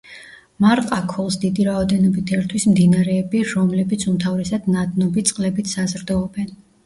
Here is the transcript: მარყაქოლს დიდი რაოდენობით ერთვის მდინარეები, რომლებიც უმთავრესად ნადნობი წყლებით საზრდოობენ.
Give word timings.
მარყაქოლს 0.63 1.35
დიდი 1.43 1.65
რაოდენობით 1.67 2.33
ერთვის 2.37 2.65
მდინარეები, 2.71 3.43
რომლებიც 3.51 4.07
უმთავრესად 4.13 4.71
ნადნობი 4.77 5.27
წყლებით 5.31 5.71
საზრდოობენ. 5.77 6.51